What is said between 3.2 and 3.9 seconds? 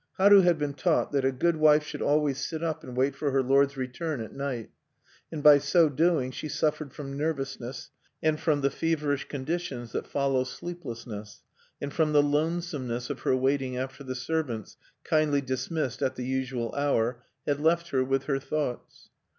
her lord's